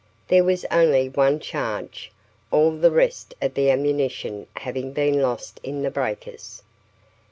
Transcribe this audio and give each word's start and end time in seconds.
There 0.29 0.43
was 0.43 0.65
only 0.71 1.09
one 1.09 1.39
charge, 1.39 2.11
all 2.49 2.71
the 2.71 2.89
rest 2.89 3.35
of 3.39 3.53
the 3.53 3.69
ammunition 3.69 4.47
having 4.55 4.93
been 4.93 5.21
lost 5.21 5.59
in 5.61 5.83
the 5.83 5.91
breakers. 5.91 6.63